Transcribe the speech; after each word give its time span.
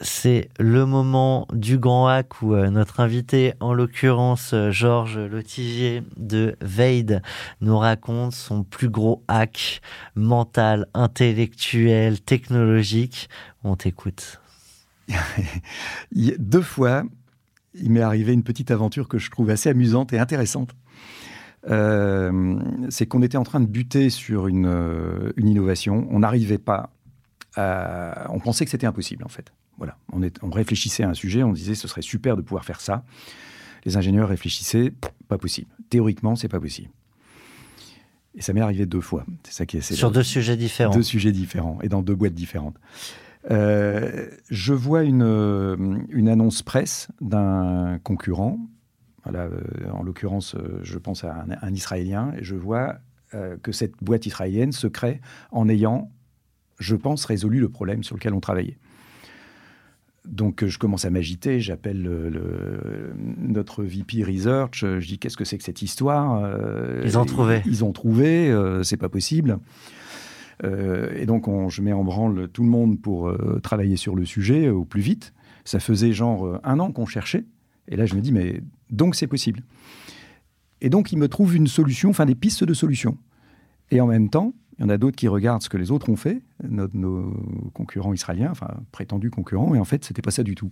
c'est 0.00 0.48
le 0.58 0.86
moment 0.86 1.46
du 1.52 1.78
grand 1.78 2.08
hack 2.08 2.40
où 2.40 2.54
euh, 2.54 2.70
notre 2.70 3.00
invité, 3.00 3.52
en 3.60 3.74
l'occurrence 3.74 4.54
euh, 4.54 4.70
Georges 4.70 5.18
Lotigier 5.18 6.02
de 6.16 6.56
Veid, 6.62 7.20
nous 7.60 7.76
raconte 7.78 8.32
son 8.32 8.64
plus 8.64 8.88
gros 8.88 9.22
hack 9.28 9.82
mental, 10.14 10.86
intellectuel, 10.94 12.20
technologique. 12.20 13.28
On 13.64 13.76
t'écoute. 13.76 14.40
Deux 16.12 16.62
fois, 16.62 17.02
il 17.74 17.90
m'est 17.90 18.00
arrivé 18.00 18.32
une 18.32 18.44
petite 18.44 18.70
aventure 18.70 19.08
que 19.08 19.18
je 19.18 19.30
trouve 19.30 19.50
assez 19.50 19.68
amusante 19.68 20.14
et 20.14 20.18
intéressante. 20.18 20.70
Euh, 21.68 22.58
c'est 22.88 23.06
qu'on 23.06 23.22
était 23.22 23.36
en 23.36 23.44
train 23.44 23.60
de 23.60 23.66
buter 23.66 24.08
sur 24.08 24.48
une, 24.48 25.32
une 25.36 25.48
innovation. 25.48 26.08
On 26.10 26.20
n'arrivait 26.20 26.58
pas. 26.58 26.90
À... 27.56 28.26
On 28.30 28.40
pensait 28.40 28.64
que 28.64 28.70
c'était 28.70 28.86
impossible, 28.86 29.24
en 29.24 29.28
fait. 29.28 29.52
Voilà, 29.78 29.96
on, 30.12 30.22
est, 30.22 30.42
on 30.42 30.50
réfléchissait 30.50 31.02
à 31.02 31.08
un 31.08 31.14
sujet, 31.14 31.42
on 31.42 31.52
disait 31.52 31.74
ce 31.74 31.88
serait 31.88 32.02
super 32.02 32.36
de 32.36 32.42
pouvoir 32.42 32.64
faire 32.64 32.80
ça. 32.80 33.04
Les 33.84 33.96
ingénieurs 33.96 34.28
réfléchissaient, 34.28 34.92
pas 35.28 35.38
possible. 35.38 35.68
Théoriquement, 35.90 36.36
c'est 36.36 36.48
pas 36.48 36.60
possible. 36.60 36.90
Et 38.34 38.42
ça 38.42 38.52
m'est 38.52 38.60
arrivé 38.60 38.86
deux 38.86 39.00
fois. 39.00 39.26
C'est 39.42 39.52
ça 39.52 39.66
qui 39.66 39.76
est. 39.76 39.80
Sur 39.80 40.10
deux 40.10 40.22
sujets 40.22 40.56
différents. 40.56 40.94
Deux 40.94 41.02
sujets 41.02 41.32
différents 41.32 41.78
et 41.82 41.88
dans 41.88 42.02
deux 42.02 42.14
boîtes 42.14 42.34
différentes. 42.34 42.76
Euh, 43.50 44.28
je 44.50 44.72
vois 44.72 45.02
une, 45.02 45.22
euh, 45.22 45.76
une 46.10 46.28
annonce 46.28 46.62
presse 46.62 47.08
d'un 47.20 47.98
concurrent. 48.02 48.58
Voilà, 49.24 49.44
euh, 49.44 49.60
en 49.92 50.02
l'occurrence, 50.02 50.56
je 50.82 50.98
pense 50.98 51.24
à 51.24 51.32
un, 51.34 51.46
un, 51.60 51.74
Israélien, 51.74 52.32
et 52.36 52.44
je 52.44 52.56
vois 52.56 52.98
que 53.62 53.72
cette 53.72 53.94
boîte 54.02 54.26
israélienne 54.26 54.72
se 54.72 54.86
crée 54.86 55.22
en 55.52 55.66
ayant, 55.70 56.10
je 56.82 56.96
pense, 56.96 57.24
résolu 57.24 57.60
le 57.60 57.68
problème 57.68 58.02
sur 58.02 58.16
lequel 58.16 58.34
on 58.34 58.40
travaillait. 58.40 58.76
Donc 60.26 60.64
je 60.64 60.78
commence 60.78 61.04
à 61.04 61.10
m'agiter, 61.10 61.60
j'appelle 61.60 62.08
notre 63.38 63.82
VP 63.82 64.22
Research, 64.22 64.78
je 64.80 65.04
dis 65.04 65.18
qu'est-ce 65.18 65.36
que 65.36 65.44
c'est 65.44 65.58
que 65.58 65.64
cette 65.64 65.82
histoire 65.82 66.40
euh, 66.44 67.02
Ils 67.04 67.18
ont 67.18 67.24
trouvé. 67.24 67.60
Ils, 67.66 67.84
ont 67.84 67.92
trouvé, 67.92 68.48
euh, 68.48 68.84
c'est 68.84 68.96
pas 68.96 69.08
possible. 69.08 69.58
Euh, 70.62 71.12
et 71.16 71.26
donc 71.26 71.46
je 71.70 71.82
mets 71.82 71.92
en 71.92 72.04
branle 72.04 72.48
tout 72.52 72.62
le 72.62 72.68
monde 72.68 73.00
pour 73.00 73.32
travailler 73.62 73.96
sur 73.96 74.14
le 74.14 74.24
sujet 74.24 74.68
au 74.68 74.84
plus 74.84 75.00
vite. 75.00 75.32
Ça 75.64 75.80
faisait 75.80 76.12
genre 76.12 76.60
un 76.62 76.78
an 76.78 76.92
qu'on 76.92 77.06
cherchait. 77.06 77.44
Et 77.88 77.96
là 77.96 78.06
je 78.06 78.14
me 78.14 78.20
dis 78.20 78.30
mais 78.30 78.62
donc 78.90 79.16
c'est 79.16 79.26
possible. 79.26 79.62
Et 80.80 80.88
donc 80.88 81.10
il 81.10 81.18
me 81.18 81.26
trouve 81.26 81.56
une 81.56 81.66
solution, 81.66 82.10
enfin 82.10 82.26
des 82.26 82.36
pistes 82.36 82.62
de 82.62 82.74
solution. 82.74 83.18
Et 83.90 84.00
en 84.00 84.06
même 84.06 84.30
temps, 84.30 84.54
il 84.82 84.86
y 84.86 84.90
en 84.90 84.94
a 84.94 84.98
d'autres 84.98 85.14
qui 85.14 85.28
regardent 85.28 85.62
ce 85.62 85.68
que 85.68 85.76
les 85.76 85.92
autres 85.92 86.08
ont 86.08 86.16
fait, 86.16 86.42
nos, 86.64 87.32
concurrents 87.72 88.12
israéliens, 88.12 88.48
enfin 88.50 88.66
prétendus 88.90 89.30
concurrents, 89.30 89.76
et 89.76 89.78
en 89.78 89.84
fait, 89.84 90.04
c'était 90.04 90.22
pas 90.22 90.32
ça 90.32 90.42
du 90.42 90.56
tout. 90.56 90.68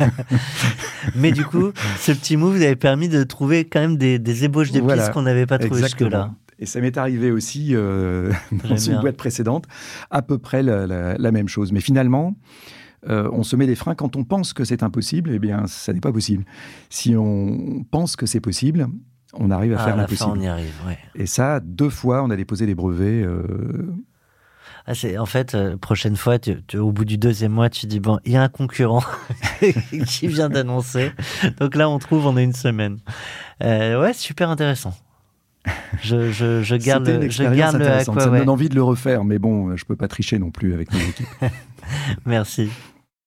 Mais 1.14 1.30
du 1.30 1.44
coup, 1.44 1.72
ce 1.98 2.12
petit 2.12 2.38
move 2.38 2.56
vous 2.56 2.62
avez 2.62 2.74
permis 2.74 3.10
de 3.10 3.22
trouver 3.24 3.66
quand 3.66 3.80
même 3.80 3.98
des, 3.98 4.44
ébauches 4.44 4.72
de 4.72 4.80
pistes 4.80 5.12
qu'on 5.12 5.22
n'avait 5.22 5.44
pas 5.44 5.58
trouvées 5.58 5.82
jusque-là. 5.82 6.32
Et 6.58 6.64
ça 6.64 6.80
m'est 6.80 6.96
arrivé 6.96 7.30
aussi 7.30 7.74
euh, 7.74 8.32
dans 8.66 8.78
une 8.78 8.98
boîte 9.00 9.18
précédente, 9.18 9.66
à 10.10 10.22
peu 10.22 10.38
près 10.38 10.62
la, 10.62 11.30
même 11.30 11.48
chose. 11.48 11.70
Mais 11.70 11.80
finalement, 11.80 12.34
euh, 13.10 13.28
on 13.30 13.42
se 13.42 13.56
met 13.56 13.66
des 13.66 13.74
freins 13.74 13.94
quand 13.94 14.16
on 14.16 14.24
pense 14.24 14.54
que 14.54 14.64
c'est 14.64 14.82
impossible, 14.82 15.32
eh 15.34 15.38
bien, 15.38 15.66
ça 15.66 15.92
n'est 15.92 16.00
pas 16.00 16.12
possible. 16.12 16.46
Si 16.88 17.14
on 17.14 17.84
pense 17.90 18.16
que 18.16 18.24
c'est 18.24 18.40
possible, 18.40 18.88
on 19.38 19.50
arrive 19.50 19.74
à 19.74 19.80
ah, 19.80 19.84
faire 19.84 19.96
l'impossible. 19.96 20.30
on 20.32 20.40
y 20.40 20.46
arrive, 20.46 20.74
Et 21.14 21.26
ça, 21.26 21.60
deux 21.60 21.90
fois, 21.90 22.22
on 22.22 22.30
a 22.30 22.36
déposé 22.36 22.66
des 22.66 22.74
brevets. 22.74 23.24
Euh, 23.24 23.94
ah, 24.86 24.92
en 25.18 25.26
fait, 25.26 25.54
euh, 25.54 25.76
prochaine 25.76 26.16
fois, 26.16 26.36
au 26.74 26.92
bout 26.92 27.04
du 27.04 27.18
deuxième 27.18 27.52
mois, 27.52 27.70
tu 27.70 27.86
dis 27.86 28.00
bon, 28.00 28.18
il 28.24 28.32
y 28.32 28.36
a 28.36 28.42
un 28.42 28.48
concurrent 28.48 29.04
qui 30.06 30.26
vient 30.26 30.48
d'annoncer. 30.48 31.12
Donc 31.58 31.76
là, 31.76 31.88
on 31.88 31.98
trouve, 31.98 32.26
on 32.26 32.36
a 32.36 32.42
une 32.42 32.54
semaine. 32.54 32.98
Euh, 33.62 34.00
ouais, 34.00 34.12
super 34.12 34.50
intéressant. 34.50 34.94
Je, 36.02 36.30
je, 36.32 36.76
garde, 36.76 37.28
je 37.28 37.42
garde 37.42 37.76
le 37.76 38.00
Ça 38.00 38.12
me 38.12 38.38
donne 38.38 38.48
envie 38.48 38.70
de 38.70 38.74
le 38.74 38.82
refaire, 38.82 39.24
mais 39.24 39.38
bon, 39.38 39.76
je 39.76 39.84
peux 39.84 39.96
pas 39.96 40.08
tricher 40.08 40.38
non 40.38 40.50
plus 40.50 40.72
avec 40.72 40.92
mes 40.92 41.08
équipes. 41.08 41.26
Merci. 42.26 42.70